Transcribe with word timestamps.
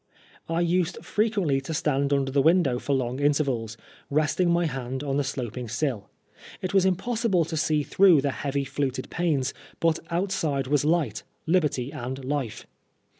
I 0.49 0.61
used 0.61 1.05
frequently 1.05 1.61
to 1.61 1.75
stand 1.75 2.11
under 2.11 2.31
the 2.31 2.41
window 2.41 2.79
for 2.79 2.95
long 2.95 3.19
intervals, 3.19 3.77
resting 4.09 4.49
my 4.49 4.65
hand 4.65 5.03
on 5.03 5.17
the 5.17 5.23
sloping 5.23 5.69
sill. 5.69 6.09
It 6.59 6.73
was 6.73 6.85
impossible 6.85 7.45
to 7.45 7.55
see 7.55 7.83
through 7.83 8.21
the 8.21 8.31
heavy 8.31 8.63
fluted 8.65 9.11
panes, 9.11 9.53
but 9.79 9.99
outside 10.09 10.65
was 10.65 10.83
light, 10.83 11.21
liberty 11.45 11.91
and 11.91 12.25
life. 12.25 12.65